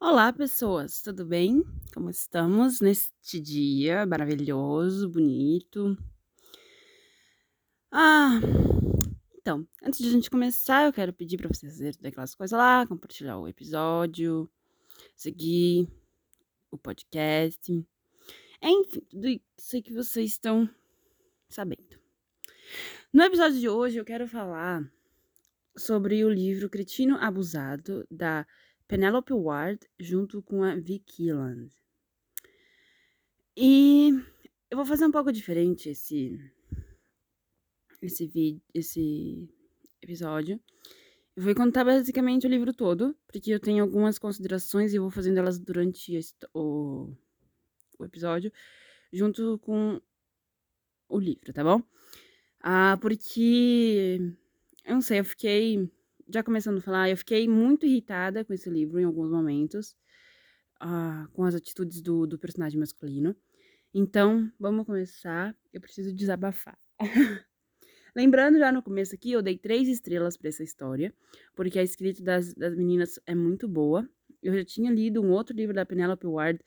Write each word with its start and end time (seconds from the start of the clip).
Olá, 0.00 0.32
pessoas, 0.32 1.02
tudo 1.02 1.26
bem? 1.26 1.62
Como 1.92 2.08
estamos 2.08 2.80
neste 2.80 3.38
dia 3.38 4.06
maravilhoso, 4.06 5.10
bonito? 5.10 5.94
Ah, 7.92 8.40
então, 9.34 9.68
antes 9.82 10.00
de 10.00 10.08
a 10.08 10.10
gente 10.10 10.30
começar, 10.30 10.86
eu 10.86 10.92
quero 10.92 11.12
pedir 11.12 11.36
para 11.36 11.48
vocês 11.48 11.70
fazerem 11.72 11.98
aquelas 12.02 12.34
coisas 12.34 12.56
lá, 12.56 12.86
compartilhar 12.86 13.36
o 13.38 13.46
episódio, 13.46 14.50
seguir 15.14 15.86
o 16.70 16.78
podcast, 16.78 17.70
enfim, 18.62 19.00
tudo 19.10 19.28
isso 19.28 19.82
que 19.82 19.92
vocês 19.92 20.30
estão 20.30 20.68
sabendo. 21.50 22.00
No 23.12 23.22
episódio 23.22 23.60
de 23.60 23.68
hoje, 23.68 23.98
eu 23.98 24.04
quero 24.04 24.26
falar 24.26 24.82
sobre 25.76 26.24
o 26.24 26.30
livro 26.30 26.70
Cretino 26.70 27.16
Abusado, 27.18 28.06
da 28.10 28.46
Penelope 28.86 29.32
Ward, 29.32 29.80
junto 29.98 30.42
com 30.42 30.62
a 30.62 30.74
Vicky 30.74 31.32
Land. 31.32 31.70
E 33.56 34.10
eu 34.70 34.76
vou 34.76 34.84
fazer 34.84 35.06
um 35.06 35.12
pouco 35.12 35.32
diferente 35.32 35.88
esse 35.88 36.38
esse 38.02 38.26
vídeo, 38.26 38.60
esse 38.74 39.48
episódio. 40.02 40.60
Eu 41.36 41.42
vou 41.42 41.54
contar 41.54 41.84
basicamente 41.84 42.46
o 42.46 42.50
livro 42.50 42.72
todo, 42.72 43.16
porque 43.26 43.50
eu 43.50 43.58
tenho 43.58 43.82
algumas 43.82 44.18
considerações 44.18 44.92
e 44.92 44.98
vou 44.98 45.10
fazendo 45.10 45.38
elas 45.38 45.58
durante 45.58 46.18
o, 46.52 47.12
o 47.98 48.04
episódio, 48.04 48.52
junto 49.12 49.58
com 49.60 50.00
o 51.08 51.18
livro, 51.18 51.52
tá 51.52 51.64
bom? 51.64 51.82
Ah, 52.60 52.98
porque 53.00 54.18
eu 54.84 54.94
não 54.94 55.00
sei, 55.00 55.20
eu 55.20 55.24
fiquei 55.24 55.90
já 56.34 56.42
começando 56.42 56.78
a 56.78 56.80
falar, 56.80 57.08
eu 57.08 57.16
fiquei 57.16 57.46
muito 57.46 57.86
irritada 57.86 58.44
com 58.44 58.52
esse 58.52 58.68
livro 58.68 58.98
em 58.98 59.04
alguns 59.04 59.30
momentos, 59.30 59.96
uh, 60.82 61.30
com 61.32 61.44
as 61.44 61.54
atitudes 61.54 62.02
do, 62.02 62.26
do 62.26 62.36
personagem 62.36 62.78
masculino. 62.78 63.36
Então, 63.94 64.50
vamos 64.58 64.84
começar. 64.84 65.56
Eu 65.72 65.80
preciso 65.80 66.12
desabafar. 66.12 66.76
Lembrando 68.16 68.58
já 68.58 68.72
no 68.72 68.82
começo 68.82 69.14
aqui, 69.14 69.30
eu 69.30 69.42
dei 69.42 69.56
três 69.56 69.86
estrelas 69.86 70.36
para 70.36 70.48
essa 70.48 70.64
história, 70.64 71.14
porque 71.54 71.78
a 71.78 71.84
escrita 71.84 72.20
das, 72.20 72.52
das 72.52 72.74
meninas 72.74 73.20
é 73.26 73.34
muito 73.34 73.68
boa. 73.68 74.08
Eu 74.42 74.54
já 74.54 74.64
tinha 74.64 74.90
lido 74.90 75.22
um 75.22 75.30
outro 75.30 75.54
livro 75.54 75.72
da 75.72 75.86
Penelope 75.86 76.26
Ward 76.26 76.60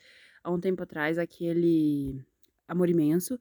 há 0.45 0.49
um 0.49 0.61
tempo 0.61 0.81
atrás, 0.83 1.17
aquele 1.17 2.23
Amor 2.69 2.89
Imenso, 2.89 3.37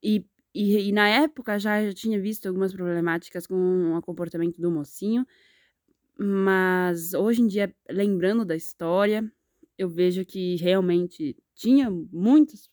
e 0.00 0.24
e, 0.54 0.88
e, 0.88 0.92
na 0.92 1.08
época 1.08 1.58
já, 1.58 1.84
já 1.84 1.92
tinha 1.92 2.20
visto 2.20 2.46
algumas 2.46 2.72
problemáticas 2.72 3.46
com 3.46 3.96
o 3.96 4.02
comportamento 4.02 4.60
do 4.60 4.70
mocinho, 4.70 5.26
mas 6.18 7.14
hoje 7.14 7.42
em 7.42 7.46
dia, 7.46 7.74
lembrando 7.88 8.44
da 8.44 8.56
história, 8.56 9.30
eu 9.76 9.88
vejo 9.88 10.24
que 10.24 10.56
realmente 10.56 11.36
tinha 11.54 11.90
muitas 11.90 12.68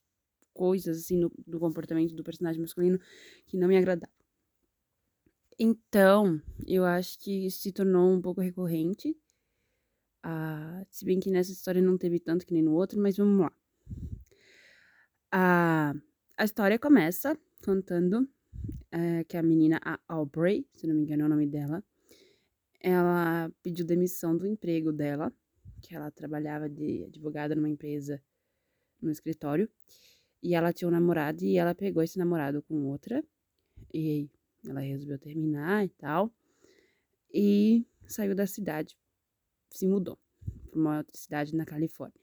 coisas 0.53 0.99
assim 0.99 1.17
no, 1.17 1.31
do 1.45 1.59
comportamento 1.59 2.15
do 2.15 2.23
personagem 2.23 2.61
masculino 2.61 2.99
que 3.45 3.57
não 3.57 3.67
me 3.67 3.77
agradavam. 3.77 4.09
Então, 5.59 6.41
eu 6.67 6.83
acho 6.85 7.19
que 7.19 7.49
se 7.49 7.71
tornou 7.71 8.11
um 8.11 8.21
pouco 8.21 8.41
recorrente. 8.41 9.15
Ah, 10.23 10.83
se 10.89 11.05
bem 11.05 11.19
que 11.19 11.29
nessa 11.29 11.51
história 11.51 11.81
não 11.81 11.97
teve 11.97 12.19
tanto 12.19 12.45
que 12.45 12.53
nem 12.53 12.63
no 12.63 12.73
outro, 12.73 12.99
mas 12.99 13.15
vamos 13.15 13.41
lá. 13.41 13.51
Ah, 15.31 15.93
a 16.37 16.43
história 16.43 16.79
começa 16.79 17.37
contando 17.65 18.29
é, 18.91 19.23
que 19.23 19.35
a 19.35 19.41
menina, 19.41 19.81
a 19.83 19.99
Aubrey, 20.07 20.67
se 20.75 20.85
não 20.85 20.93
me 20.93 21.01
engano 21.01 21.23
é 21.23 21.25
o 21.25 21.29
nome 21.29 21.47
dela, 21.47 21.83
ela 22.79 23.51
pediu 23.63 23.83
demissão 23.83 24.37
do 24.37 24.45
emprego 24.45 24.93
dela, 24.93 25.33
que 25.81 25.95
ela 25.95 26.11
trabalhava 26.11 26.69
de 26.69 27.05
advogada 27.05 27.55
numa 27.55 27.67
empresa, 27.67 28.21
no 29.01 29.09
escritório, 29.11 29.67
e 30.43 30.53
ela 30.53 30.71
tinha 30.71 30.87
um 30.87 30.91
namorado 30.91 31.43
e 31.43 31.57
ela 31.57 31.73
pegou 31.73 32.03
esse 32.03 32.19
namorado 32.19 32.61
com 32.61 32.85
outra, 32.85 33.23
e 33.91 34.29
ela 34.67 34.81
resolveu 34.81 35.17
terminar 35.17 35.83
e 35.83 35.89
tal, 35.89 36.31
e 37.33 37.83
saiu 38.05 38.35
da 38.35 38.45
cidade, 38.45 38.95
se 39.71 39.87
mudou 39.87 40.19
para 40.69 40.79
uma 40.79 40.97
outra 40.99 41.17
cidade 41.17 41.55
na 41.55 41.65
Califórnia. 41.65 42.21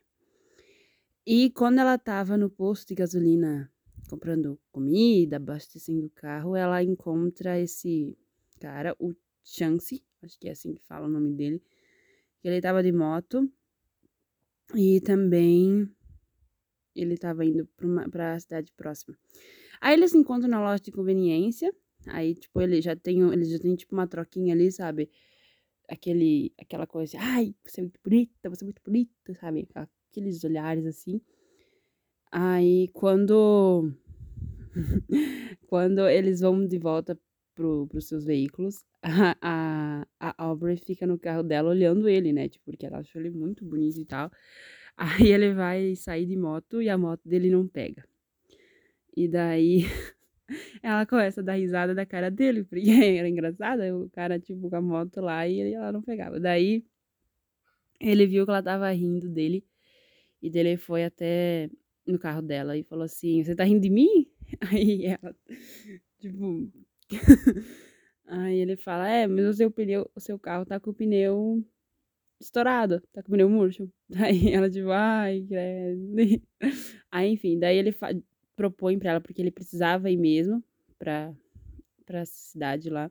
E 1.26 1.50
quando 1.50 1.80
ela 1.80 1.96
estava 1.96 2.36
no 2.36 2.48
posto 2.48 2.86
de 2.88 2.94
gasolina 2.94 3.72
comprando 4.12 4.60
comida, 4.70 5.36
abastecendo 5.36 6.04
o 6.06 6.10
carro, 6.10 6.54
ela 6.54 6.82
encontra 6.82 7.58
esse 7.58 8.14
cara, 8.60 8.94
o 8.98 9.14
Chance, 9.42 10.04
acho 10.22 10.38
que 10.38 10.48
é 10.48 10.52
assim 10.52 10.74
que 10.74 10.82
fala 10.82 11.06
o 11.06 11.10
nome 11.10 11.32
dele, 11.32 11.62
que 12.38 12.46
ele 12.46 12.60
tava 12.60 12.82
de 12.82 12.92
moto 12.92 13.50
e 14.74 15.00
também 15.00 15.90
ele 16.94 17.16
tava 17.16 17.42
indo 17.42 17.66
uma, 17.80 18.06
pra 18.06 18.38
cidade 18.38 18.70
próxima. 18.76 19.16
Aí 19.80 19.94
eles 19.94 20.10
se 20.10 20.18
encontram 20.18 20.50
na 20.50 20.60
loja 20.60 20.82
de 20.82 20.92
conveniência, 20.92 21.74
aí, 22.08 22.34
tipo, 22.34 22.60
ele 22.60 22.82
já 22.82 22.94
tem, 22.94 23.22
ele 23.32 23.46
já 23.46 23.58
tem, 23.58 23.74
tipo, 23.74 23.94
uma 23.94 24.06
troquinha 24.06 24.54
ali, 24.54 24.70
sabe? 24.70 25.10
Aquele, 25.88 26.52
aquela 26.60 26.86
coisa, 26.86 27.16
ai, 27.18 27.54
você 27.64 27.80
é 27.80 27.84
muito 27.84 27.98
bonita, 28.04 28.50
você 28.50 28.62
é 28.62 28.66
muito 28.66 28.82
bonita, 28.84 29.34
sabe? 29.40 29.66
Aqueles 29.74 30.44
olhares 30.44 30.84
assim. 30.84 31.18
Aí, 32.32 32.88
quando 32.94 33.92
Quando 35.68 36.08
eles 36.08 36.40
vão 36.40 36.66
de 36.66 36.78
volta 36.78 37.18
pro, 37.54 37.86
pros 37.88 38.08
seus 38.08 38.24
veículos, 38.24 38.84
a, 39.02 39.36
a, 39.40 40.06
a 40.20 40.44
Aubrey 40.44 40.76
fica 40.76 41.06
no 41.06 41.18
carro 41.18 41.42
dela 41.42 41.70
olhando 41.70 42.08
ele, 42.08 42.32
né? 42.32 42.48
Tipo, 42.48 42.66
porque 42.66 42.86
ela 42.86 42.98
achou 42.98 43.20
ele 43.20 43.30
muito 43.30 43.64
bonito 43.64 43.98
e 44.00 44.04
tal. 44.04 44.30
Aí 44.96 45.30
ele 45.32 45.52
vai 45.54 45.94
sair 45.96 46.26
de 46.26 46.36
moto 46.36 46.82
e 46.82 46.88
a 46.88 46.98
moto 46.98 47.22
dele 47.28 47.50
não 47.50 47.66
pega. 47.66 48.04
E 49.16 49.28
daí 49.28 49.84
ela 50.82 51.06
começa 51.06 51.40
a 51.40 51.44
dar 51.44 51.54
risada 51.54 51.94
da 51.94 52.06
cara 52.06 52.30
dele, 52.30 52.64
porque 52.64 52.90
era 53.18 53.28
engraçado, 53.28 53.82
o 54.04 54.10
cara, 54.10 54.38
tipo, 54.38 54.70
com 54.70 54.76
a 54.76 54.82
moto 54.82 55.20
lá 55.20 55.46
e 55.46 55.74
ela 55.74 55.92
não 55.92 56.02
pegava. 56.02 56.40
Daí 56.40 56.84
ele 58.00 58.26
viu 58.26 58.44
que 58.44 58.50
ela 58.50 58.62
tava 58.62 58.90
rindo 58.90 59.28
dele 59.28 59.64
e 60.42 60.50
dele 60.50 60.76
foi 60.76 61.04
até 61.04 61.70
no 62.06 62.18
carro 62.18 62.42
dela 62.42 62.76
e 62.76 62.82
falou 62.82 63.04
assim: 63.04 63.42
Você 63.42 63.54
tá 63.54 63.64
rindo 63.64 63.80
de 63.80 63.90
mim? 63.90 64.26
Aí 64.70 65.06
ela, 65.06 65.34
tipo. 66.18 66.70
aí 68.26 68.58
ele 68.58 68.76
fala: 68.76 69.08
É, 69.08 69.26
mas 69.26 69.46
o 69.46 69.52
seu 69.52 69.70
pneu, 69.70 70.10
o 70.14 70.20
seu 70.20 70.38
carro 70.38 70.64
tá 70.64 70.80
com 70.80 70.90
o 70.90 70.94
pneu 70.94 71.64
estourado, 72.40 73.00
tá 73.12 73.22
com 73.22 73.28
o 73.28 73.32
pneu 73.32 73.48
murcho. 73.48 73.90
Aí 74.16 74.52
ela, 74.52 74.70
tipo, 74.70 74.90
ai, 74.90 75.44
credo. 75.48 76.42
Aí, 77.10 77.32
enfim, 77.32 77.58
daí 77.58 77.78
ele 77.78 77.94
propõe 78.56 78.98
pra 78.98 79.12
ela, 79.12 79.20
porque 79.20 79.40
ele 79.40 79.50
precisava 79.50 80.10
ir 80.10 80.16
mesmo 80.16 80.62
pra, 80.98 81.34
pra 82.04 82.24
cidade 82.24 82.90
lá 82.90 83.10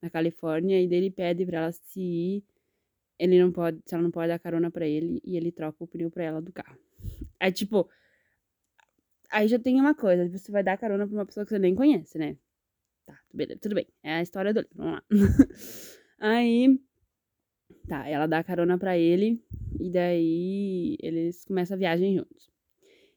na 0.00 0.08
Califórnia, 0.08 0.80
e 0.80 0.88
daí 0.88 0.98
ele 0.98 1.10
pede 1.10 1.44
pra 1.44 1.58
ela 1.58 1.72
se 1.72 2.00
ir. 2.00 2.44
Ele 3.18 3.38
não 3.38 3.52
pode, 3.52 3.80
se 3.84 3.94
ela 3.94 4.02
não 4.02 4.10
pode 4.10 4.28
dar 4.28 4.38
carona 4.38 4.70
pra 4.70 4.86
ele, 4.86 5.20
e 5.24 5.36
ele 5.36 5.52
troca 5.52 5.84
o 5.84 5.86
pneu 5.86 6.10
pra 6.10 6.24
ela 6.24 6.40
do 6.40 6.52
carro. 6.52 6.78
Aí, 7.38 7.52
tipo, 7.52 7.88
Aí 9.30 9.46
já 9.48 9.58
tem 9.58 9.80
uma 9.80 9.94
coisa, 9.94 10.28
você 10.28 10.50
vai 10.50 10.62
dar 10.62 10.76
carona 10.76 11.06
pra 11.06 11.16
uma 11.16 11.26
pessoa 11.26 11.44
que 11.44 11.50
você 11.50 11.58
nem 11.58 11.74
conhece, 11.74 12.18
né? 12.18 12.36
Tá, 13.06 13.18
beleza, 13.32 13.60
tudo 13.60 13.74
bem. 13.76 13.86
É 14.02 14.14
a 14.14 14.22
história 14.22 14.52
do 14.52 14.60
livro, 14.60 14.76
vamos 14.76 14.92
lá. 14.94 15.04
Aí, 16.18 16.80
tá, 17.88 18.08
ela 18.08 18.26
dá 18.26 18.42
carona 18.42 18.76
pra 18.76 18.98
ele 18.98 19.42
e 19.80 19.90
daí 19.90 20.96
eles 21.00 21.44
começam 21.44 21.76
a 21.76 21.78
viagem 21.78 22.16
juntos. 22.16 22.50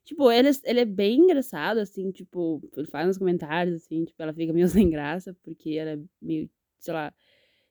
Tipo, 0.06 0.32
ele, 0.32 0.50
ele 0.66 0.82
é 0.82 0.86
bem 0.86 1.22
engraçado, 1.22 1.80
assim, 1.80 2.12
tipo, 2.12 2.62
ele 2.76 2.88
faz 2.88 3.08
uns 3.10 3.18
comentários, 3.18 3.76
assim, 3.84 4.06
tipo, 4.06 4.22
ela 4.22 4.34
fica 4.34 4.54
meio 4.54 4.68
sem 4.70 4.90
graça, 4.90 5.36
porque 5.44 5.72
ela 5.72 5.92
é 5.92 6.00
meio, 6.22 6.50
sei 6.80 6.94
lá, 6.94 7.14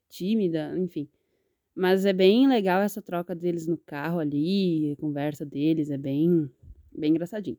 tímida, 0.08 0.74
enfim. 0.78 1.08
Mas 1.74 2.04
é 2.04 2.12
bem 2.12 2.48
legal 2.48 2.82
essa 2.82 3.02
troca 3.02 3.34
deles 3.34 3.66
no 3.66 3.78
carro 3.78 4.18
ali, 4.18 4.92
a 4.92 5.00
conversa 5.00 5.44
deles, 5.46 5.90
é 5.90 5.98
bem, 5.98 6.50
bem 6.92 7.10
engraçadinho. 7.12 7.58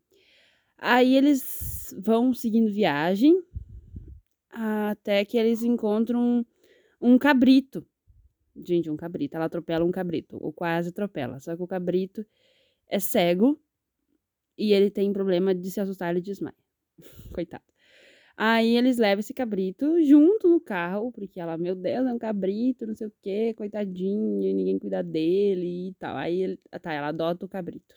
Aí 0.85 1.15
eles 1.15 1.95
vão 1.97 2.33
seguindo 2.33 2.69
viagem 2.69 3.41
até 4.49 5.23
que 5.23 5.37
eles 5.37 5.63
encontram 5.63 6.45
um, 6.99 7.17
cabrito. 7.17 7.87
Gente, 8.53 8.89
um 8.89 8.97
cabrito. 8.97 9.37
Ela 9.37 9.45
atropela 9.45 9.85
um 9.85 9.91
cabrito, 9.91 10.37
ou 10.41 10.51
quase 10.51 10.89
atropela. 10.89 11.39
Só 11.39 11.55
que 11.55 11.63
o 11.63 11.67
cabrito 11.67 12.25
é 12.89 12.99
cego 12.99 13.57
e 14.57 14.73
ele 14.73 14.91
tem 14.91 15.13
problema 15.13 15.55
de 15.55 15.71
se 15.71 15.79
assustar 15.79 16.17
e 16.17 16.21
desmaia. 16.21 16.53
Coitado. 17.33 17.63
Aí 18.35 18.75
eles 18.75 18.97
levam 18.97 19.21
esse 19.21 19.33
cabrito 19.33 20.03
junto 20.03 20.49
no 20.49 20.59
carro, 20.59 21.13
porque 21.13 21.39
ela, 21.39 21.57
meu 21.57 21.75
Deus, 21.75 22.05
é 22.05 22.11
um 22.11 22.19
cabrito, 22.19 22.85
não 22.85 22.93
sei 22.93 23.07
o 23.07 23.13
quê, 23.21 23.53
coitadinho, 23.53 24.53
ninguém 24.53 24.77
cuida 24.77 25.01
dele 25.01 25.91
e 25.91 25.93
tal. 25.93 26.17
Aí 26.17 26.41
ele, 26.41 26.59
tá, 26.81 26.91
ela 26.91 27.07
adota 27.07 27.45
o 27.45 27.49
cabrito. 27.49 27.95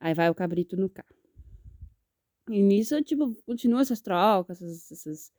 Aí 0.00 0.14
vai 0.14 0.30
o 0.30 0.34
cabrito 0.34 0.78
no 0.78 0.88
carro. 0.88 1.21
E 2.48 2.62
nisso, 2.62 3.00
tipo, 3.02 3.34
continua 3.44 3.82
essas 3.82 4.00
trocas, 4.00 4.60
essas, 4.60 4.90
essas, 4.92 5.32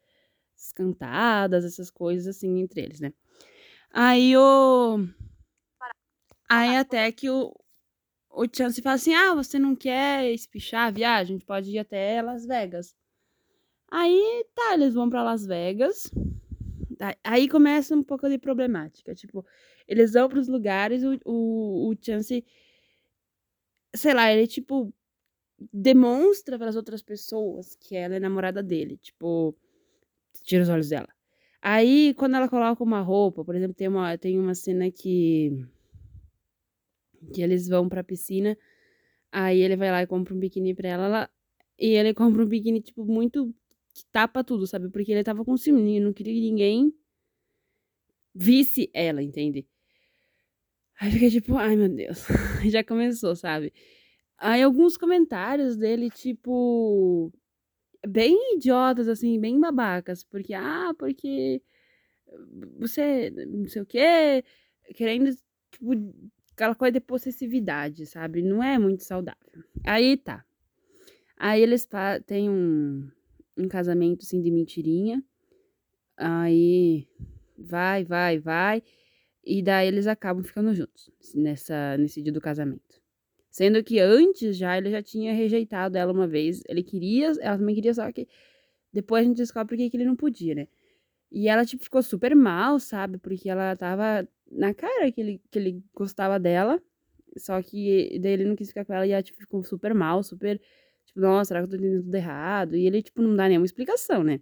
essas 0.55 0.71
cantadas, 0.73 1.65
essas 1.65 1.91
coisas 1.91 2.27
assim 2.35 2.59
entre 2.59 2.81
eles, 2.81 2.99
né? 2.99 3.13
Aí 3.91 4.35
o. 4.37 4.99
Aí 6.49 6.75
até 6.77 7.11
que 7.11 7.29
o, 7.29 7.53
o 8.29 8.45
Chance 8.51 8.81
fala 8.81 8.95
assim: 8.95 9.13
ah, 9.13 9.35
você 9.35 9.59
não 9.59 9.75
quer 9.75 10.31
espichar 10.31 10.87
a 10.87 10.91
viagem? 10.91 11.35
A 11.35 11.37
gente 11.37 11.45
pode 11.45 11.71
ir 11.71 11.79
até 11.79 12.21
Las 12.21 12.45
Vegas. 12.45 12.95
Aí 13.91 14.45
tá, 14.55 14.73
eles 14.73 14.93
vão 14.95 15.09
para 15.09 15.23
Las 15.23 15.45
Vegas. 15.45 16.11
Aí 17.23 17.47
começa 17.49 17.95
um 17.95 18.03
pouco 18.03 18.29
de 18.29 18.37
problemática. 18.37 19.13
Tipo, 19.13 19.45
eles 19.87 20.13
vão 20.13 20.29
pros 20.29 20.47
lugares, 20.47 21.03
o, 21.03 21.19
o, 21.25 21.91
o 21.91 21.95
Chance. 22.01 22.43
Sei 23.95 24.13
lá, 24.13 24.31
ele 24.31 24.47
tipo. 24.47 24.93
Demonstra 25.71 26.57
para 26.57 26.69
as 26.69 26.75
outras 26.75 27.01
pessoas 27.01 27.75
que 27.75 27.95
ela 27.95 28.15
é 28.15 28.19
namorada 28.19 28.61
dele. 28.61 28.97
Tipo, 28.97 29.55
tira 30.43 30.63
os 30.63 30.69
olhos 30.69 30.89
dela. 30.89 31.07
Aí, 31.61 32.13
quando 32.15 32.35
ela 32.35 32.49
coloca 32.49 32.83
uma 32.83 33.01
roupa, 33.01 33.45
por 33.45 33.55
exemplo, 33.55 33.73
tem 33.75 33.87
uma, 33.87 34.17
tem 34.17 34.39
uma 34.39 34.55
cena 34.55 34.91
que. 34.91 35.51
que 37.33 37.41
eles 37.41 37.67
vão 37.67 37.87
pra 37.87 38.03
piscina. 38.03 38.57
Aí 39.31 39.61
ele 39.61 39.75
vai 39.77 39.91
lá 39.91 40.03
e 40.03 40.07
compra 40.07 40.33
um 40.33 40.39
biquíni 40.39 40.73
pra 40.75 40.89
ela. 40.89 41.05
ela 41.05 41.29
e 41.79 41.89
ele 41.95 42.13
compra 42.15 42.43
um 42.43 42.47
biquíni, 42.47 42.81
tipo, 42.81 43.05
muito. 43.05 43.53
que 43.93 44.05
tapa 44.11 44.43
tudo, 44.43 44.67
sabe? 44.67 44.89
Porque 44.89 45.11
ele 45.11 45.23
tava 45.23 45.45
com 45.45 45.57
ciúme, 45.57 45.99
não 45.99 46.13
queria 46.13 46.33
que 46.33 46.41
ninguém 46.41 46.93
visse 48.35 48.89
ela, 48.93 49.21
entende? 49.21 49.67
Aí 50.99 51.11
fica 51.11 51.29
tipo, 51.29 51.57
ai 51.57 51.75
meu 51.75 51.89
Deus, 51.89 52.25
já 52.71 52.83
começou, 52.83 53.35
sabe? 53.35 53.73
Aí 54.37 54.61
alguns 54.61 54.97
comentários 54.97 55.77
dele, 55.77 56.09
tipo, 56.09 57.31
bem 58.07 58.55
idiotas, 58.55 59.07
assim, 59.07 59.39
bem 59.39 59.59
babacas, 59.59 60.23
porque, 60.23 60.53
ah, 60.53 60.93
porque 60.97 61.61
você, 62.79 63.29
não 63.47 63.67
sei 63.67 63.81
o 63.81 63.85
quê, 63.85 64.43
querendo, 64.95 65.35
tipo, 65.71 65.91
aquela 66.51 66.75
coisa 66.75 66.93
de 66.93 66.99
possessividade, 66.99 68.05
sabe? 68.05 68.41
Não 68.41 68.63
é 68.63 68.77
muito 68.77 69.03
saudável. 69.03 69.63
Aí 69.85 70.17
tá. 70.17 70.45
Aí 71.37 71.61
eles 71.61 71.87
têm 72.25 72.49
um, 72.49 73.09
um 73.57 73.67
casamento, 73.67 74.23
assim, 74.23 74.41
de 74.41 74.51
mentirinha. 74.51 75.23
Aí 76.17 77.07
vai, 77.57 78.03
vai, 78.03 78.39
vai. 78.39 78.83
E 79.43 79.61
daí 79.61 79.87
eles 79.87 80.07
acabam 80.07 80.43
ficando 80.43 80.73
juntos 80.73 81.11
nessa, 81.35 81.97
nesse 81.97 82.21
dia 82.21 82.31
do 82.31 82.39
casamento. 82.39 83.02
Sendo 83.53 83.83
que 83.83 83.99
antes 83.99 84.57
já 84.57 84.75
ele 84.75 84.89
já 84.89 85.03
tinha 85.03 85.31
rejeitado 85.31 85.95
ela 85.95 86.11
uma 86.11 86.27
vez. 86.27 86.63
Ele 86.67 86.81
queria, 86.81 87.27
ela 87.39 87.55
também 87.55 87.75
queria, 87.75 87.93
só 87.93 88.11
que 88.11 88.27
depois 88.91 89.23
a 89.23 89.27
gente 89.27 89.37
descobre 89.37 89.77
que 89.77 89.95
ele 89.95 90.05
não 90.05 90.15
podia, 90.15 90.55
né? 90.55 90.67
E 91.31 91.47
ela, 91.47 91.63
tipo, 91.63 91.83
ficou 91.83 92.01
super 92.01 92.35
mal, 92.35 92.79
sabe? 92.79 93.19
Porque 93.19 93.47
ela 93.47 93.75
tava 93.75 94.27
na 94.51 94.73
cara 94.73 95.11
que 95.11 95.21
ele, 95.21 95.41
que 95.51 95.59
ele 95.59 95.83
gostava 95.93 96.39
dela. 96.39 96.81
Só 97.37 97.61
que 97.61 98.19
daí 98.19 98.33
ele 98.33 98.45
não 98.45 98.55
quis 98.55 98.69
ficar 98.69 98.85
com 98.85 98.93
ela 98.93 99.05
e 99.05 99.11
ela, 99.11 99.21
tipo, 99.21 99.39
ficou 99.39 99.63
super 99.63 99.93
mal, 99.93 100.23
super. 100.23 100.59
Tipo, 101.05 101.19
nossa, 101.19 101.49
será 101.49 101.59
que 101.59 101.65
eu 101.65 101.69
tô 101.69 101.75
entendendo 101.75 102.05
tudo 102.05 102.15
errado? 102.15 102.75
E 102.75 102.87
ele, 102.87 103.03
tipo, 103.03 103.21
não 103.21 103.35
dá 103.35 103.47
nenhuma 103.47 103.67
explicação, 103.67 104.23
né? 104.23 104.41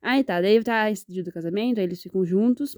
Aí 0.00 0.24
tá, 0.24 0.40
daí 0.40 0.62
tá 0.64 0.90
esse 0.90 1.06
dia 1.06 1.22
do 1.22 1.30
casamento, 1.32 1.80
aí 1.80 1.84
eles 1.84 2.02
ficam 2.02 2.24
juntos. 2.24 2.76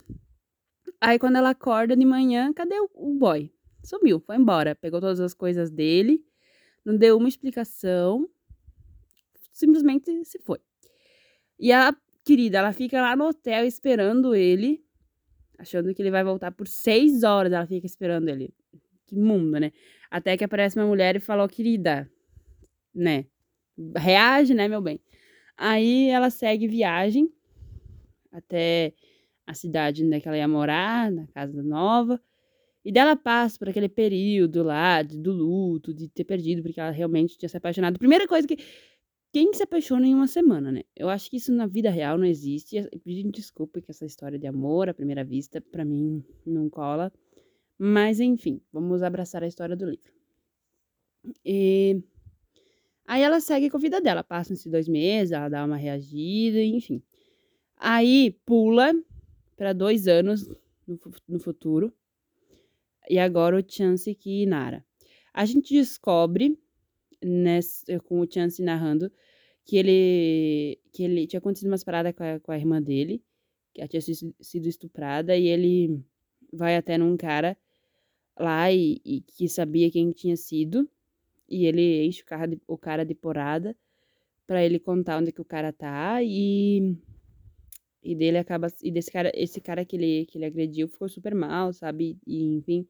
Aí 1.01 1.17
quando 1.17 1.37
ela 1.37 1.51
acorda 1.51 1.97
de 1.97 2.05
manhã, 2.05 2.53
cadê 2.53 2.75
o, 2.81 2.91
o 2.95 3.15
boy? 3.15 3.53
Sumiu, 3.83 4.21
foi 4.21 4.37
embora. 4.37 4.75
Pegou 4.75 5.01
todas 5.01 5.21
as 5.21 5.35
coisas 5.35 5.71
dele, 5.71 6.25
não 6.85 6.97
deu 6.97 7.17
uma 7.17 7.29
explicação, 7.29 8.29
simplesmente 9.53 10.25
se 10.25 10.39
foi. 10.39 10.59
E 11.59 11.73
a 11.73 11.95
querida, 12.25 12.59
ela 12.59 12.73
fica 12.73 13.01
lá 13.01 13.17
no 13.17 13.29
hotel 13.29 13.65
esperando 13.65 14.35
ele, 14.35 14.85
achando 15.59 15.95
que 15.95 16.03
ele 16.03 16.11
vai 16.11 16.25
voltar 16.25 16.53
por 16.53 16.67
seis 16.67 17.23
horas. 17.23 17.53
Ela 17.53 17.67
fica 17.67 17.87
esperando 17.87 18.29
ele. 18.29 18.55
Que 19.07 19.17
mundo, 19.17 19.59
né? 19.59 19.73
Até 20.11 20.37
que 20.37 20.45
aparece 20.45 20.79
uma 20.79 20.87
mulher 20.87 21.17
e 21.17 21.21
falou: 21.21 21.49
querida, 21.49 22.11
né? 22.95 23.27
Reage, 23.97 24.55
né, 24.55 24.69
meu 24.69 24.81
bem? 24.81 25.01
Aí 25.57 26.09
ela 26.09 26.31
segue 26.31 26.67
viagem 26.69 27.33
até 28.33 28.95
a 29.47 29.55
cidade 29.55 30.03
onde 30.03 30.11
né, 30.11 30.23
ela 30.25 30.37
ia 30.37 30.49
morar, 30.49 31.11
na 31.11 31.27
casa 31.29 31.63
nova. 31.63 32.21
E 32.85 32.91
dela 32.91 33.15
passa 33.15 33.59
por 33.59 33.69
aquele 33.69 33.89
período 33.89 34.63
lá 34.63 35.03
de, 35.03 35.19
do 35.19 35.33
luto, 35.33 35.93
de 35.93 36.09
ter 36.09 36.25
perdido, 36.25 36.63
porque 36.63 36.81
ela 36.81 36.91
realmente 36.91 37.37
tinha 37.37 37.49
se 37.49 37.57
apaixonado. 37.57 37.99
Primeira 37.99 38.27
coisa 38.27 38.47
que. 38.47 38.57
Quem 39.33 39.55
se 39.55 39.63
apaixona 39.63 40.09
em 40.09 40.15
uma 40.15 40.27
semana, 40.27 40.73
né? 40.73 40.83
Eu 40.97 41.09
acho 41.09 41.31
que 41.31 41.37
isso 41.37 41.53
na 41.53 41.65
vida 41.65 41.89
real 41.89 42.19
não 42.19 42.25
existe. 42.25 42.83
Pedindo 43.05 43.31
desculpa 43.31 43.81
que 43.81 43.89
essa 43.89 44.05
história 44.05 44.37
de 44.37 44.47
amor 44.47 44.89
à 44.89 44.95
primeira 44.95 45.23
vista, 45.23 45.61
para 45.61 45.85
mim, 45.85 46.25
não 46.45 46.69
cola. 46.69 47.13
Mas, 47.79 48.19
enfim, 48.19 48.61
vamos 48.73 49.05
abraçar 49.05 49.45
a 49.45 49.47
história 49.47 49.77
do 49.77 49.87
livro. 49.87 50.13
E. 51.45 52.03
Aí 53.07 53.23
ela 53.23 53.41
segue 53.41 53.71
com 53.71 53.77
a 53.77 53.81
vida 53.81 54.01
dela. 54.01 54.25
Passam 54.25 54.55
esses 54.55 54.71
dois 54.71 54.89
meses, 54.89 55.33
ela 55.33 55.49
dá 55.49 55.65
uma 55.65 55.77
reagida, 55.77 56.61
enfim. 56.61 57.01
Aí 57.77 58.37
pula 58.45 58.93
para 59.57 59.73
dois 59.73 60.09
anos 60.09 60.49
no, 60.89 60.99
no 61.29 61.39
futuro 61.39 61.93
e 63.11 63.19
agora 63.19 63.59
o 63.59 63.65
Chance 63.67 64.15
que 64.15 64.47
Nara. 64.47 64.85
A 65.35 65.45
gente 65.45 65.75
descobre, 65.75 66.57
nesse, 67.21 67.99
com 68.01 68.21
o 68.21 68.27
Chance 68.33 68.63
narrando, 68.63 69.11
que 69.65 69.77
ele, 69.77 70.79
que 70.93 71.03
ele 71.03 71.27
tinha 71.27 71.39
acontecido 71.39 71.67
umas 71.67 71.83
paradas 71.83 72.15
com 72.15 72.23
a, 72.23 72.39
com 72.39 72.53
a 72.53 72.57
irmã 72.57 72.81
dele, 72.81 73.21
que 73.75 73.81
ela 73.81 73.89
tinha 73.89 74.01
sido 74.01 74.69
estuprada, 74.69 75.37
e 75.37 75.49
ele 75.49 76.01
vai 76.53 76.77
até 76.77 76.97
num 76.97 77.17
cara 77.17 77.57
lá 78.39 78.71
e, 78.73 79.01
e 79.05 79.23
que 79.23 79.49
sabia 79.49 79.91
quem 79.91 80.13
tinha 80.13 80.37
sido, 80.37 80.89
e 81.49 81.67
ele 81.67 82.07
enche 82.07 82.23
o 82.23 82.27
cara 82.27 82.47
de, 82.47 82.61
o 82.65 82.79
cara 82.79 83.05
de 83.05 83.15
porrada 83.15 83.77
para 84.47 84.65
ele 84.65 84.79
contar 84.79 85.19
onde 85.19 85.33
que 85.33 85.41
o 85.41 85.45
cara 85.45 85.73
tá, 85.73 86.23
e 86.23 86.97
e 88.03 88.15
dele 88.15 88.39
acaba. 88.39 88.69
E 88.83 88.91
desse 88.91 89.11
cara, 89.11 89.31
esse 89.35 89.61
cara 89.61 89.85
que 89.85 89.97
ele, 89.97 90.27
que 90.27 90.39
ele 90.39 90.47
agrediu 90.47 90.89
ficou 90.89 91.09
super 91.09 91.35
mal, 91.35 91.73
sabe? 91.73 92.19
E, 92.27 92.43
enfim. 92.57 92.87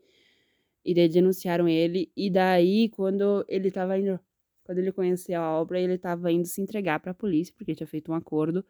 E 0.84 0.94
daí 0.94 1.08
denunciaram 1.08 1.68
ele. 1.68 2.10
E 2.16 2.30
daí, 2.30 2.88
quando 2.90 3.44
ele 3.48 3.70
tava 3.70 3.98
indo. 3.98 4.18
Quando 4.64 4.78
ele 4.78 4.92
conheceu 4.92 5.40
a 5.40 5.60
obra, 5.60 5.80
ele 5.80 5.98
tava 5.98 6.30
indo 6.30 6.46
se 6.46 6.60
entregar 6.60 7.00
pra 7.00 7.12
polícia, 7.12 7.52
porque 7.56 7.74
tinha 7.74 7.86
feito 7.86 8.12
um 8.12 8.14
acordo 8.14 8.64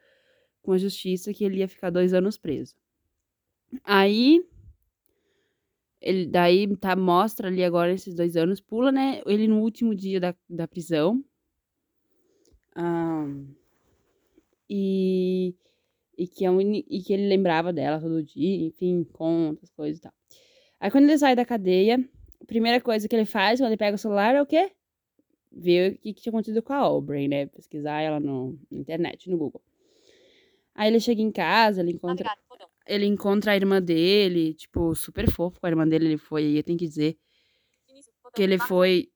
com 0.62 0.72
a 0.72 0.78
justiça 0.78 1.32
que 1.32 1.44
ele 1.44 1.58
ia 1.58 1.68
ficar 1.68 1.90
dois 1.90 2.14
anos 2.14 2.38
preso. 2.38 2.74
Aí. 3.84 4.44
Ele, 6.00 6.26
daí 6.26 6.76
tá, 6.78 6.96
mostra 6.96 7.48
ali 7.48 7.62
agora 7.62 7.92
esses 7.92 8.14
dois 8.14 8.34
anos, 8.36 8.58
pula, 8.60 8.90
né? 8.90 9.20
Ele 9.26 9.46
no 9.46 9.60
último 9.60 9.94
dia 9.94 10.18
da, 10.18 10.34
da 10.48 10.66
prisão. 10.66 11.22
E 14.68 15.54
e 16.20 16.26
que, 16.28 16.44
é 16.44 16.50
um, 16.50 16.60
e 16.60 17.02
que 17.02 17.14
ele 17.14 17.26
lembrava 17.26 17.72
dela 17.72 17.98
todo 17.98 18.22
dia, 18.22 18.66
enfim, 18.66 19.04
contas, 19.04 19.70
coisas 19.70 19.98
e 19.98 20.02
tal. 20.02 20.12
Aí 20.80 20.90
quando 20.90 21.04
ele 21.04 21.18
sai 21.18 21.36
da 21.36 21.44
cadeia, 21.44 22.02
a 22.40 22.44
primeira 22.46 22.80
coisa 22.80 23.06
que 23.06 23.14
ele 23.14 23.26
faz 23.26 23.60
quando 23.60 23.68
ele 23.68 23.76
pega 23.76 23.94
o 23.94 23.98
celular 23.98 24.34
é 24.34 24.42
o 24.42 24.46
quê? 24.46 24.72
Ver 25.52 25.92
o 25.92 25.98
que, 25.98 26.14
que 26.14 26.22
tinha 26.22 26.30
acontecido 26.30 26.62
com 26.62 26.72
a 26.72 26.76
Aubrey, 26.76 27.28
né? 27.28 27.46
Pesquisar 27.46 28.00
ela 28.00 28.18
no, 28.18 28.58
na 28.70 28.78
internet, 28.78 29.28
no 29.28 29.36
Google. 29.36 29.62
Aí 30.74 30.88
ele 30.88 30.98
chega 30.98 31.20
em 31.20 31.30
casa, 31.30 31.80
ele 31.80 31.92
encontra. 31.92 32.34
Ele 32.86 33.06
encontra 33.06 33.52
a 33.52 33.56
irmã 33.56 33.80
dele, 33.80 34.54
tipo, 34.54 34.94
super 34.94 35.30
fofo 35.30 35.60
com 35.60 35.66
a 35.66 35.70
irmã 35.70 35.86
dele. 35.86 36.06
Ele 36.06 36.16
foi, 36.16 36.58
eu 36.58 36.62
tenho 36.62 36.78
que 36.78 36.86
dizer. 36.86 37.18
Que 38.34 38.42
ele 38.42 38.58
foi. 38.58 39.10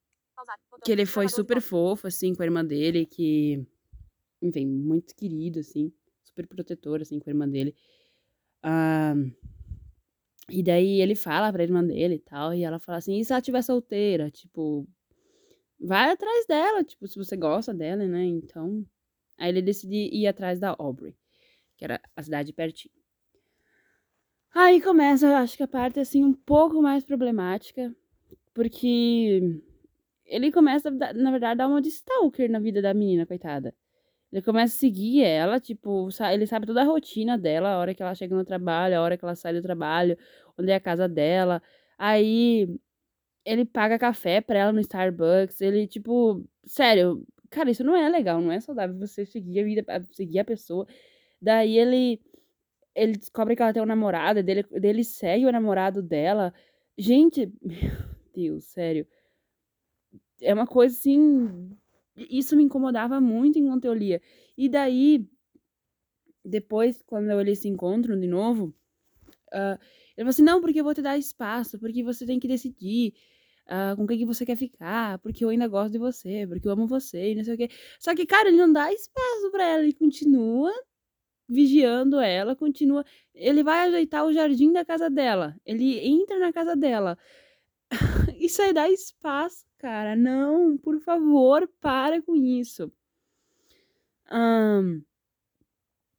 Que 0.85 0.92
ele 0.92 1.06
foi 1.06 1.28
super 1.28 1.61
fofo, 1.61 2.06
assim, 2.06 2.35
com 2.35 2.42
a 2.42 2.47
irmã 2.47 2.64
dele, 2.64 3.06
que. 3.06 3.66
Enfim, 4.42 4.66
muito 4.66 5.14
querido, 5.16 5.61
assim 5.61 5.90
super 6.35 6.47
protetor, 6.49 7.00
assim, 7.00 7.21
com 7.21 7.30
a 7.30 7.33
irmã 7.33 7.49
dele. 7.49 7.75
Ah, 8.62 9.14
e 10.48 10.62
daí 10.62 11.00
ele 11.00 11.14
fala 11.14 11.52
pra 11.52 11.62
irmã 11.62 11.84
dele 11.84 12.16
e 12.16 12.18
tal, 12.18 12.54
e 12.54 12.62
ela 12.64 12.78
fala 12.78 12.98
assim, 12.98 13.18
e 13.18 13.24
se 13.24 13.32
ela 13.32 13.40
estiver 13.40 13.62
solteira? 13.62 14.30
Tipo, 14.30 14.86
vai 15.80 16.10
atrás 16.10 16.46
dela, 16.46 16.84
tipo, 16.84 17.06
se 17.08 17.16
você 17.18 17.36
gosta 17.36 17.72
dela, 17.74 18.06
né? 18.06 18.24
Então. 18.24 18.84
Aí 19.38 19.48
ele 19.48 19.62
decide 19.62 20.08
ir 20.12 20.26
atrás 20.26 20.60
da 20.60 20.76
Aubrey, 20.78 21.16
que 21.76 21.84
era 21.84 22.00
a 22.16 22.22
cidade 22.22 22.52
pertinho. 22.52 22.94
Aí 24.54 24.80
começa, 24.80 25.38
acho 25.38 25.56
que 25.56 25.62
a 25.64 25.68
parte 25.68 25.98
assim 25.98 26.24
um 26.24 26.32
pouco 26.32 26.80
mais 26.80 27.04
problemática, 27.04 27.94
porque 28.54 29.60
ele 30.24 30.52
começa, 30.52 30.90
na 30.90 31.30
verdade, 31.32 31.52
a 31.52 31.54
dar 31.54 31.68
uma 31.68 31.82
de 31.82 31.88
stalker 31.88 32.48
na 32.50 32.60
vida 32.60 32.80
da 32.80 32.94
menina, 32.94 33.26
coitada. 33.26 33.74
Ele 34.35 34.43
começa 34.43 34.75
a 34.75 34.79
seguir 34.79 35.23
ela, 35.25 35.61
tipo, 35.61 36.09
ele 36.33 36.47
sabe 36.47 36.67
toda 36.67 36.83
a 36.83 36.85
rotina 36.85 37.38
dela, 37.38 37.71
a 37.71 37.79
hora 37.79 37.95
que 37.95 38.03
ela 38.03 38.14
chega 38.17 38.35
no 38.37 38.45
trabalho, 38.45 38.99
a 38.99 39.03
hora 39.03 39.17
que 39.17 39.25
ela 39.25 39.37
sai 39.37 39.55
do 39.55 39.62
trabalho, 39.62 40.19
onde 40.59 40.73
é 40.73 40.75
a 40.76 40.81
casa 40.81 41.09
dela. 41.09 41.62
Aí 41.99 42.69
ele 43.45 43.64
paga 43.64 43.99
café 43.99 44.41
pra 44.41 44.59
ela 44.59 44.73
no 44.73 44.81
Starbucks. 44.81 45.61
Ele, 45.61 45.87
tipo, 45.87 46.45
sério, 46.67 47.26
cara, 47.50 47.71
isso 47.71 47.85
não 47.85 47.97
é 47.97 48.09
legal, 48.09 48.41
não 48.41 48.53
é 48.53 48.61
saudável 48.61 48.99
você 48.99 49.26
seguir 49.26 49.61
a 49.61 49.64
vida, 49.64 49.85
seguir 50.12 50.41
a 50.41 50.45
pessoa. 50.45 50.87
Daí 51.41 51.79
ele 51.79 52.21
ele 52.95 53.12
descobre 53.14 53.57
que 53.57 53.62
ela 53.62 53.73
tem 53.73 53.83
um 53.83 53.87
namorado, 53.87 54.43
dele, 54.43 54.64
dele 54.64 55.05
segue 55.05 55.47
o 55.47 55.53
namorado 55.53 56.03
dela 56.03 56.55
Gente, 56.97 57.53
meu 57.62 57.93
Deus, 58.35 58.64
sério. 58.67 59.07
É 60.41 60.53
uma 60.55 60.67
coisa 60.67 60.97
assim. 60.97 61.76
Isso 62.16 62.56
me 62.56 62.62
incomodava 62.62 63.21
muito 63.21 63.59
enquanto 63.59 63.85
eu 63.85 63.94
lia. 63.94 64.21
E 64.56 64.68
daí, 64.68 65.28
depois, 66.44 67.02
quando 67.06 67.30
eles 67.40 67.61
se 67.61 67.68
encontram 67.68 68.18
de 68.18 68.26
novo, 68.26 68.75
uh, 69.52 69.78
ele 70.16 70.18
falou 70.18 70.30
assim: 70.30 70.42
não, 70.42 70.61
porque 70.61 70.80
eu 70.80 70.85
vou 70.85 70.94
te 70.94 71.02
dar 71.02 71.18
espaço, 71.18 71.78
porque 71.78 72.02
você 72.02 72.25
tem 72.25 72.38
que 72.38 72.49
decidir 72.49 73.14
uh, 73.66 73.97
com 73.97 74.06
quem 74.06 74.18
que 74.18 74.26
você 74.26 74.47
quer 74.47 74.56
ficar, 74.56 75.18
porque 75.18 75.44
eu 75.44 75.49
ainda 75.49 75.66
gosto 75.68 75.92
de 75.92 75.99
você, 75.99 76.47
porque 76.47 76.68
eu 76.68 76.73
amo 76.73 76.87
você, 76.87 77.33
e 77.33 77.35
não 77.35 77.44
sei 77.44 77.54
o 77.54 77.56
quê. 77.56 77.68
Só 77.99 78.14
que, 78.14 78.26
cara, 78.26 78.49
ele 78.49 78.59
não 78.59 78.73
dá 78.73 78.92
espaço 78.92 79.50
para 79.50 79.64
ela, 79.64 79.83
ele 79.83 79.92
continua 79.92 80.73
vigiando 81.49 82.21
ela, 82.21 82.56
continua. 82.56 83.04
Ele 83.35 83.62
vai 83.62 83.88
ajeitar 83.88 84.25
o 84.25 84.33
jardim 84.33 84.73
da 84.73 84.85
casa 84.85 85.11
dela. 85.11 85.56
Ele 85.64 85.99
entra 85.99 86.38
na 86.38 86.52
casa 86.52 86.76
dela. 86.76 87.18
Isso 88.38 88.62
aí 88.62 88.73
dá 88.73 88.88
espaço, 88.88 89.64
cara. 89.85 90.17
Não, 90.17 90.79
por 90.79 90.99
favor, 91.00 91.69
para 91.79 92.23
com 92.23 92.35
isso. 92.35 92.91
Um, 94.33 95.03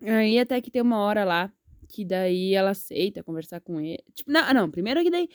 aí 0.01 0.37
até 0.37 0.61
que 0.61 0.69
tem 0.69 0.83
uma 0.83 0.99
hora 0.99 1.23
lá 1.23 1.51
que 1.89 2.05
daí 2.05 2.53
ela 2.53 2.71
aceita 2.71 3.23
conversar 3.23 3.59
com 3.61 3.81
ele. 3.81 4.03
Tipo, 4.13 4.31
não, 4.31 4.53
não, 4.53 4.69
primeiro 4.69 5.01
que 5.01 5.09
daí 5.09 5.27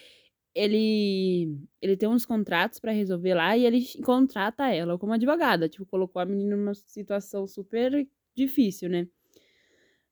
ele 0.55 1.59
ele 1.83 1.97
tem 1.97 2.09
uns 2.09 2.25
contratos 2.25 2.79
para 2.79 2.93
resolver 2.93 3.35
lá 3.35 3.57
e 3.57 3.67
ele 3.67 3.85
contrata 4.05 4.69
ela 4.69 4.97
como 4.97 5.13
advogada, 5.13 5.69
tipo, 5.69 5.85
colocou 5.87 6.23
a 6.23 6.27
menina 6.27 6.57
numa 6.57 6.75
situação 6.75 7.49
super 7.49 8.07
difícil, 8.37 8.89
né? 8.89 9.09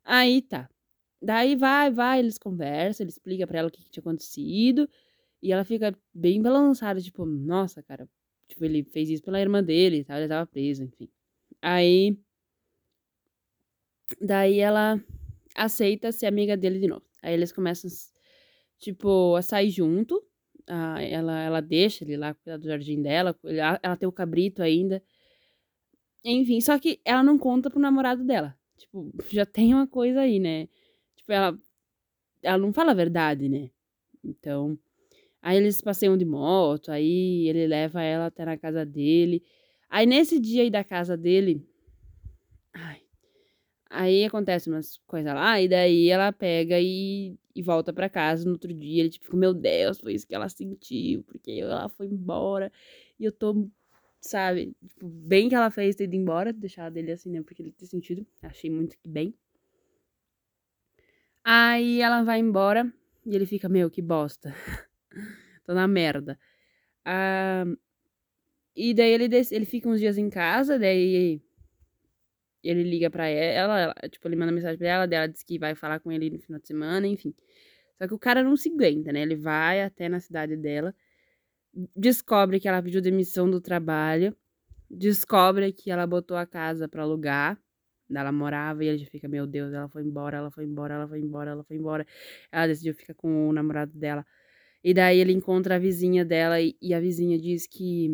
Aí 0.04 0.42
tá. 0.42 0.68
Daí 1.22 1.54
vai, 1.54 1.90
vai, 1.92 2.18
eles 2.18 2.38
conversam, 2.38 3.04
ele 3.04 3.10
explica 3.10 3.46
para 3.46 3.60
ela 3.60 3.68
o 3.68 3.70
que, 3.70 3.82
que 3.84 3.90
tinha 3.90 4.00
acontecido. 4.00 4.88
E 5.42 5.52
ela 5.52 5.64
fica 5.64 5.96
bem 6.12 6.42
balançada, 6.42 7.00
tipo, 7.00 7.24
nossa, 7.24 7.82
cara. 7.82 8.08
Tipo, 8.48 8.64
ele 8.64 8.82
fez 8.84 9.08
isso 9.10 9.22
pela 9.22 9.40
irmã 9.40 9.62
dele 9.62 9.98
e 9.98 10.04
tal, 10.04 10.18
ele 10.18 10.28
tava 10.28 10.46
preso, 10.46 10.84
enfim. 10.84 11.08
Aí. 11.62 12.18
Daí 14.20 14.58
ela 14.58 15.02
aceita 15.54 16.10
ser 16.12 16.26
amiga 16.26 16.56
dele 16.56 16.78
de 16.80 16.88
novo. 16.88 17.04
Aí 17.22 17.34
eles 17.34 17.52
começam, 17.52 17.90
tipo, 18.78 19.36
a 19.36 19.42
sair 19.42 19.70
junto. 19.70 20.22
Ah, 20.66 21.02
ela, 21.02 21.40
ela 21.40 21.60
deixa 21.60 22.04
ele 22.04 22.16
lá 22.16 22.34
cuidar 22.34 22.58
do 22.58 22.66
jardim 22.66 23.02
dela. 23.02 23.38
Ela 23.82 23.96
tem 23.96 24.08
o 24.08 24.12
cabrito 24.12 24.62
ainda. 24.62 25.02
Enfim, 26.24 26.60
só 26.60 26.78
que 26.78 27.00
ela 27.04 27.22
não 27.22 27.38
conta 27.38 27.70
pro 27.70 27.80
namorado 27.80 28.24
dela. 28.24 28.56
Tipo, 28.76 29.10
já 29.30 29.46
tem 29.46 29.74
uma 29.74 29.86
coisa 29.86 30.20
aí, 30.20 30.38
né? 30.38 30.68
Tipo, 31.16 31.32
ela, 31.32 31.58
ela 32.42 32.58
não 32.58 32.72
fala 32.72 32.92
a 32.92 32.94
verdade, 32.94 33.48
né? 33.48 33.70
Então, 34.24 34.78
aí 35.48 35.56
eles 35.56 35.80
passeiam 35.80 36.14
de 36.14 36.26
moto, 36.26 36.90
aí 36.92 37.48
ele 37.48 37.66
leva 37.66 38.02
ela 38.02 38.26
até 38.26 38.44
na 38.44 38.58
casa 38.58 38.84
dele. 38.84 39.42
Aí 39.88 40.04
nesse 40.04 40.38
dia 40.38 40.62
aí 40.62 40.70
da 40.70 40.84
casa 40.84 41.16
dele, 41.16 41.66
ai, 42.74 43.00
aí 43.88 44.24
acontece 44.26 44.68
umas 44.68 44.98
coisas 45.06 45.32
lá, 45.32 45.58
e 45.58 45.66
daí 45.66 46.10
ela 46.10 46.30
pega 46.32 46.78
e, 46.78 47.34
e 47.54 47.62
volta 47.62 47.94
para 47.94 48.10
casa 48.10 48.44
no 48.44 48.52
outro 48.52 48.74
dia. 48.74 49.00
Ele 49.00 49.08
tipo, 49.08 49.34
meu 49.34 49.54
Deus, 49.54 49.98
foi 50.00 50.12
isso 50.12 50.26
que 50.26 50.34
ela 50.34 50.50
sentiu, 50.50 51.22
porque 51.24 51.52
ela 51.52 51.88
foi 51.88 52.08
embora 52.08 52.70
e 53.18 53.24
eu 53.24 53.32
tô 53.32 53.66
sabe? 54.20 54.76
Tipo, 54.86 55.08
bem 55.08 55.48
que 55.48 55.54
ela 55.54 55.70
fez 55.70 55.96
ter 55.96 56.04
ido 56.04 56.16
embora, 56.16 56.52
deixar 56.52 56.90
dele 56.90 57.12
assim, 57.12 57.30
né? 57.30 57.42
Porque 57.42 57.62
ele 57.62 57.72
tem 57.72 57.88
sentido. 57.88 58.26
Achei 58.42 58.68
muito 58.68 58.98
que 58.98 59.08
bem. 59.08 59.34
Aí 61.42 62.02
ela 62.02 62.22
vai 62.22 62.38
embora 62.40 62.92
e 63.24 63.34
ele 63.34 63.46
fica, 63.46 63.66
meu, 63.66 63.90
que 63.90 64.02
bosta. 64.02 64.54
Tô 65.64 65.74
na 65.74 65.86
merda. 65.88 66.38
Ah, 67.04 67.64
e 68.74 68.94
daí 68.94 69.12
ele, 69.12 69.28
ele 69.50 69.64
fica 69.66 69.88
uns 69.88 70.00
dias 70.00 70.18
em 70.18 70.30
casa, 70.30 70.78
daí 70.78 71.42
ele 72.62 72.82
liga 72.82 73.10
pra 73.10 73.26
ela, 73.28 73.80
ela, 73.80 73.94
tipo, 74.10 74.26
ele 74.28 74.36
manda 74.36 74.52
mensagem 74.52 74.78
pra 74.78 74.88
ela, 74.88 75.06
dela 75.06 75.26
diz 75.28 75.42
que 75.42 75.58
vai 75.58 75.74
falar 75.74 76.00
com 76.00 76.12
ele 76.12 76.30
no 76.30 76.38
final 76.38 76.60
de 76.60 76.66
semana, 76.66 77.06
enfim. 77.06 77.34
Só 77.96 78.06
que 78.06 78.14
o 78.14 78.18
cara 78.18 78.42
não 78.42 78.56
se 78.56 78.70
aguenta, 78.70 79.12
né? 79.12 79.22
Ele 79.22 79.36
vai 79.36 79.82
até 79.82 80.08
na 80.08 80.20
cidade 80.20 80.56
dela 80.56 80.94
descobre 81.94 82.60
que 82.60 82.68
ela 82.68 82.82
pediu 82.82 83.00
demissão 83.00 83.50
do 83.50 83.60
trabalho, 83.60 84.36
descobre 84.90 85.72
que 85.72 85.90
ela 85.90 86.06
botou 86.06 86.36
a 86.36 86.46
casa 86.46 86.88
para 86.88 87.02
alugar, 87.02 87.58
ela 88.10 88.32
morava 88.32 88.84
e 88.84 88.88
ele 88.88 88.98
já 88.98 89.06
fica, 89.06 89.28
meu 89.28 89.46
Deus, 89.46 89.72
ela 89.72 89.88
foi 89.88 90.02
embora, 90.02 90.38
ela 90.38 90.50
foi 90.50 90.64
embora, 90.64 90.94
ela 90.94 91.08
foi 91.08 91.20
embora, 91.20 91.50
ela 91.50 91.64
foi 91.64 91.76
embora. 91.76 92.06
Ela 92.50 92.66
decidiu 92.66 92.94
ficar 92.94 93.14
com 93.14 93.48
o 93.50 93.52
namorado 93.52 93.92
dela. 93.92 94.24
E 94.82 94.94
daí 94.94 95.18
ele 95.18 95.32
encontra 95.32 95.76
a 95.76 95.78
vizinha 95.78 96.24
dela 96.24 96.60
e, 96.60 96.76
e 96.80 96.94
a 96.94 97.00
vizinha 97.00 97.38
diz 97.38 97.66
que 97.66 98.10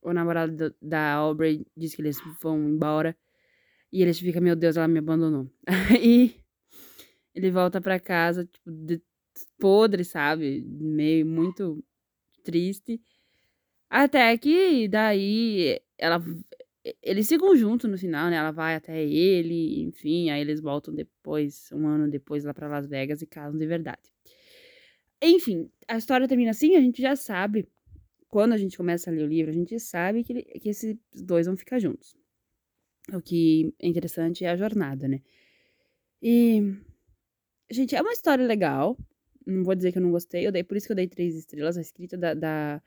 o 0.00 0.12
namorado 0.12 0.74
da 0.80 1.12
Aubrey 1.14 1.66
diz 1.76 1.94
que 1.94 2.02
eles 2.02 2.18
vão 2.40 2.68
embora. 2.68 3.16
E 3.92 4.02
ele 4.02 4.12
fica, 4.14 4.40
meu 4.40 4.54
Deus, 4.54 4.76
ela 4.76 4.88
me 4.88 4.98
abandonou. 4.98 5.50
e 6.00 6.34
ele 7.34 7.50
volta 7.50 7.80
para 7.80 8.00
casa, 8.00 8.44
tipo, 8.44 8.70
de, 8.70 9.02
podre, 9.58 10.04
sabe? 10.04 10.62
Meio 10.66 11.26
muito 11.26 11.84
triste. 12.44 13.00
Até 13.90 14.36
que 14.38 14.88
daí 14.88 15.80
ela 15.98 16.22
eles 17.02 17.28
ficam 17.28 17.56
juntos 17.56 17.90
no 17.90 17.98
final, 17.98 18.30
né? 18.30 18.36
Ela 18.36 18.52
vai 18.52 18.76
até 18.76 19.02
ele, 19.02 19.82
enfim, 19.82 20.30
aí 20.30 20.40
eles 20.40 20.60
voltam 20.60 20.94
depois, 20.94 21.68
um 21.72 21.86
ano 21.86 22.08
depois 22.08 22.44
lá 22.44 22.54
para 22.54 22.68
Las 22.68 22.86
Vegas 22.86 23.22
e 23.22 23.26
casam 23.26 23.58
de 23.58 23.66
verdade. 23.66 24.02
Enfim, 25.22 25.70
a 25.88 25.96
história 25.96 26.28
termina 26.28 26.50
assim, 26.50 26.76
a 26.76 26.80
gente 26.80 27.00
já 27.00 27.16
sabe, 27.16 27.68
quando 28.28 28.52
a 28.52 28.56
gente 28.56 28.76
começa 28.76 29.10
a 29.10 29.12
ler 29.12 29.24
o 29.24 29.26
livro, 29.26 29.50
a 29.50 29.54
gente 29.54 29.78
sabe 29.80 30.22
que, 30.22 30.42
que 30.42 30.68
esses 30.68 30.96
dois 31.12 31.46
vão 31.46 31.56
ficar 31.56 31.78
juntos. 31.78 32.16
O 33.12 33.20
que 33.20 33.72
é 33.78 33.86
interessante 33.86 34.44
é 34.44 34.50
a 34.50 34.56
jornada, 34.56 35.08
né? 35.08 35.22
E, 36.20 36.60
gente, 37.70 37.94
é 37.94 38.02
uma 38.02 38.12
história 38.12 38.44
legal, 38.44 38.96
não 39.46 39.62
vou 39.62 39.74
dizer 39.74 39.92
que 39.92 39.98
eu 39.98 40.02
não 40.02 40.10
gostei. 40.10 40.46
Eu 40.46 40.50
dei, 40.50 40.64
por 40.64 40.76
isso 40.76 40.86
que 40.86 40.92
eu 40.92 40.96
dei 40.96 41.06
três 41.06 41.36
estrelas. 41.36 41.78
A 41.78 41.80
escrita 41.80 42.16
da, 42.16 42.34
da, 42.34 42.82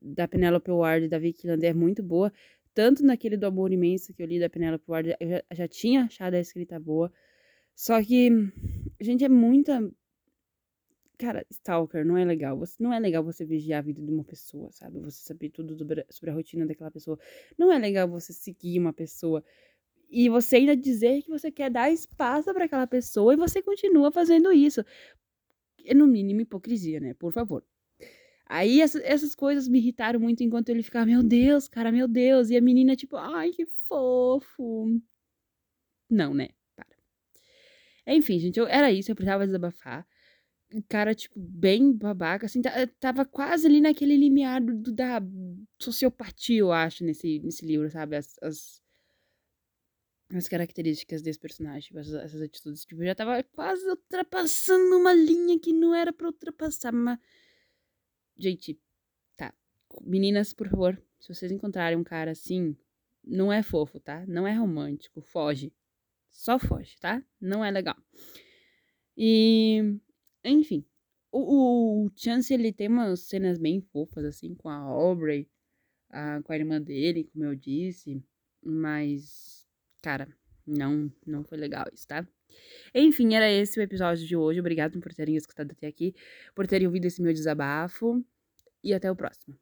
da 0.00 0.26
Penelope 0.26 0.70
Ward 0.70 1.04
e 1.04 1.08
da 1.08 1.18
Vicky 1.18 1.46
Lander 1.46 1.70
é 1.70 1.74
muito 1.74 2.02
boa. 2.02 2.32
Tanto 2.72 3.04
naquele 3.04 3.36
do 3.36 3.46
Amor 3.46 3.70
Imenso 3.72 4.14
que 4.14 4.22
eu 4.22 4.26
li 4.26 4.40
da 4.40 4.48
Penelope 4.48 4.84
Ward, 4.88 5.14
eu 5.20 5.28
já, 5.28 5.42
já 5.52 5.68
tinha 5.68 6.04
achado 6.04 6.34
a 6.34 6.40
escrita 6.40 6.80
boa. 6.80 7.12
Só 7.74 8.02
que, 8.02 8.30
gente, 9.00 9.24
é 9.24 9.28
muita. 9.28 9.80
Cara, 11.20 11.44
Stalker 11.50 12.02
não 12.02 12.16
é 12.16 12.24
legal. 12.24 12.56
Você, 12.56 12.82
não 12.82 12.94
é 12.94 12.98
legal 12.98 13.22
você 13.22 13.44
vigiar 13.44 13.80
a 13.80 13.82
vida 13.82 14.00
de 14.00 14.10
uma 14.10 14.24
pessoa, 14.24 14.72
sabe? 14.72 14.98
Você 15.00 15.22
saber 15.22 15.50
tudo 15.50 15.76
sobre, 15.76 16.06
sobre 16.08 16.30
a 16.30 16.34
rotina 16.34 16.66
daquela 16.66 16.90
pessoa. 16.90 17.18
Não 17.58 17.70
é 17.70 17.78
legal 17.78 18.08
você 18.08 18.32
seguir 18.32 18.78
uma 18.78 18.92
pessoa 18.92 19.44
e 20.08 20.30
você 20.30 20.56
ainda 20.56 20.74
dizer 20.74 21.22
que 21.22 21.28
você 21.28 21.50
quer 21.50 21.70
dar 21.70 21.90
espaço 21.92 22.52
para 22.54 22.64
aquela 22.64 22.86
pessoa 22.86 23.34
e 23.34 23.36
você 23.36 23.62
continua 23.62 24.10
fazendo 24.10 24.50
isso 24.50 24.82
é 25.84 25.94
no 25.94 26.06
mínimo 26.06 26.40
hipocrisia, 26.40 27.00
né? 27.00 27.12
Por 27.12 27.32
favor. 27.32 27.62
Aí 28.46 28.80
essa, 28.80 28.98
essas 29.04 29.34
coisas 29.34 29.68
me 29.68 29.78
irritaram 29.78 30.18
muito 30.18 30.42
enquanto 30.42 30.70
ele 30.70 30.82
ficava, 30.82 31.06
meu 31.06 31.22
Deus, 31.22 31.68
cara, 31.68 31.92
meu 31.92 32.08
Deus. 32.08 32.48
E 32.48 32.56
a 32.56 32.62
menina, 32.62 32.96
tipo, 32.96 33.16
ai, 33.16 33.50
que 33.50 33.66
fofo. 33.66 34.86
Não, 36.08 36.32
né? 36.34 36.48
Para. 36.74 36.96
Enfim, 38.06 38.38
gente, 38.38 38.58
eu, 38.58 38.66
era 38.66 38.90
isso, 38.90 39.10
eu 39.10 39.14
precisava 39.14 39.46
desabafar. 39.46 40.06
Cara, 40.88 41.14
tipo, 41.14 41.38
bem 41.38 41.92
babaca, 41.92 42.46
assim, 42.46 42.62
tava 43.00 43.24
quase 43.24 43.66
ali 43.66 43.80
naquele 43.80 44.16
limiar 44.16 44.60
do, 44.62 44.92
da 44.92 45.20
sociopatia, 45.78 46.60
eu 46.60 46.70
acho, 46.70 47.04
nesse, 47.04 47.40
nesse 47.40 47.66
livro, 47.66 47.90
sabe? 47.90 48.16
As, 48.16 48.38
as, 48.40 48.80
as 50.32 50.48
características 50.48 51.22
desse 51.22 51.40
personagem, 51.40 51.88
tipo, 51.88 51.98
essas, 51.98 52.14
essas, 52.14 52.42
atitudes. 52.42 52.84
Tipo, 52.84 53.04
já 53.04 53.14
tava 53.14 53.42
quase 53.42 53.84
ultrapassando 53.88 54.96
uma 54.96 55.12
linha 55.12 55.58
que 55.58 55.72
não 55.72 55.92
era 55.92 56.12
pra 56.12 56.28
ultrapassar, 56.28 56.92
mas. 56.92 57.18
Gente, 58.38 58.78
tá. 59.36 59.52
Meninas, 60.02 60.52
por 60.54 60.68
favor, 60.68 61.02
se 61.18 61.34
vocês 61.34 61.50
encontrarem 61.50 61.98
um 61.98 62.04
cara 62.04 62.30
assim, 62.30 62.76
não 63.24 63.52
é 63.52 63.62
fofo, 63.62 63.98
tá? 63.98 64.24
Não 64.26 64.46
é 64.46 64.54
romântico, 64.54 65.20
foge. 65.20 65.72
Só 66.30 66.58
foge, 66.58 66.96
tá? 67.00 67.22
Não 67.40 67.64
é 67.64 67.70
legal. 67.70 67.96
E. 69.16 69.98
Enfim. 70.44 70.84
O, 71.32 72.06
o 72.06 72.10
Chance, 72.16 72.52
ele 72.52 72.72
tem 72.72 72.88
umas 72.88 73.20
cenas 73.20 73.58
bem 73.58 73.80
fofas, 73.80 74.24
assim, 74.24 74.54
com 74.54 74.68
a 74.68 74.74
Aubrey, 74.76 75.48
a, 76.10 76.42
com 76.42 76.52
a 76.52 76.56
irmã 76.56 76.80
dele, 76.80 77.24
como 77.32 77.44
eu 77.44 77.54
disse, 77.54 78.22
mas 78.62 79.64
cara, 80.02 80.28
não, 80.66 81.12
não 81.26 81.44
foi 81.44 81.58
legal 81.58 81.86
isso, 81.92 82.06
tá? 82.06 82.26
Enfim, 82.94 83.34
era 83.34 83.50
esse 83.50 83.78
o 83.78 83.82
episódio 83.82 84.26
de 84.26 84.36
hoje. 84.36 84.60
Obrigado 84.60 85.00
por 85.00 85.12
terem 85.14 85.36
escutado 85.36 85.70
até 85.72 85.86
aqui, 85.86 86.14
por 86.54 86.66
terem 86.66 86.86
ouvido 86.86 87.06
esse 87.06 87.22
meu 87.22 87.32
desabafo. 87.32 88.24
E 88.82 88.94
até 88.94 89.10
o 89.10 89.16
próximo. 89.16 89.58